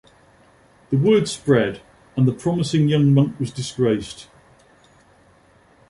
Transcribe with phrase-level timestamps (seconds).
[0.89, 1.81] The word spread,
[2.17, 4.29] and the promising young monk was disgraced.